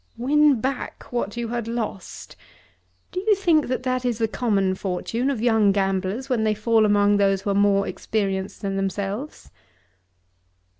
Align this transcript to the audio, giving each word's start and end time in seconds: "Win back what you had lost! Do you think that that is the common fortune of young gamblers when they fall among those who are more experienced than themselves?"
"Win 0.17 0.59
back 0.59 1.03
what 1.11 1.37
you 1.37 1.49
had 1.49 1.67
lost! 1.67 2.35
Do 3.11 3.19
you 3.19 3.35
think 3.35 3.67
that 3.67 3.83
that 3.83 4.03
is 4.03 4.17
the 4.17 4.27
common 4.27 4.73
fortune 4.73 5.29
of 5.29 5.43
young 5.43 5.71
gamblers 5.71 6.27
when 6.27 6.43
they 6.43 6.55
fall 6.55 6.87
among 6.87 7.17
those 7.17 7.41
who 7.43 7.51
are 7.51 7.53
more 7.53 7.87
experienced 7.87 8.63
than 8.63 8.77
themselves?" 8.77 9.51